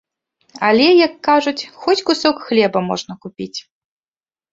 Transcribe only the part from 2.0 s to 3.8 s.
кусок хлеба можна купіць.